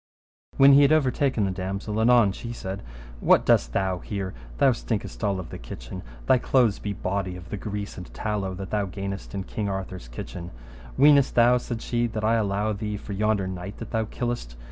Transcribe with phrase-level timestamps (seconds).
[0.57, 2.81] When he had overtaken the damosel, anon she said,
[3.19, 4.33] What dost thou here?
[4.57, 8.55] thou stinkest all of the kitchen, thy clothes be bawdy of the grease and tallow
[8.55, 10.49] that thou gainest in King Arthur's kitchen;
[10.97, 14.55] weenest thou, said she, that I allow thee, for yonder knight that thou killest.